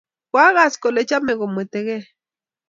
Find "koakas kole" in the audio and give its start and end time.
0.31-1.01